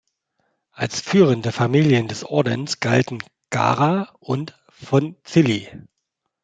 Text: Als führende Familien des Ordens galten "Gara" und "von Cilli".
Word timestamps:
Als 0.71 0.99
führende 0.99 1.51
Familien 1.51 2.07
des 2.07 2.23
Ordens 2.23 2.79
galten 2.79 3.19
"Gara" 3.51 4.09
und 4.19 4.59
"von 4.69 5.15
Cilli". 5.23 5.69